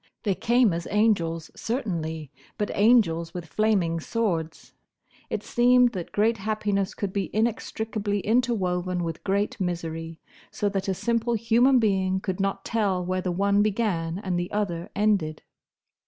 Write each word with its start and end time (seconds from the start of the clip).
They 0.23 0.33
came 0.33 0.73
as 0.73 0.87
angels, 0.89 1.51
certainly, 1.55 2.31
but 2.57 2.71
angels 2.73 3.35
with 3.35 3.45
flaming 3.45 3.99
swords. 3.99 4.73
It 5.29 5.43
seemed 5.43 5.91
that 5.91 6.11
great 6.11 6.37
happiness 6.37 6.95
could 6.95 7.13
be 7.13 7.29
inextricably 7.35 8.21
interwoven 8.21 9.03
with 9.03 9.23
great 9.23 9.59
misery, 9.61 10.19
so 10.49 10.69
that 10.69 10.87
a 10.87 10.95
simple 10.95 11.35
human 11.35 11.77
being 11.77 12.19
could 12.19 12.39
not 12.39 12.65
tell 12.65 13.05
where 13.05 13.21
the 13.21 13.31
one 13.31 13.61
began 13.61 14.17
and 14.17 14.39
the 14.39 14.51
other 14.51 14.89
ended. 14.95 15.43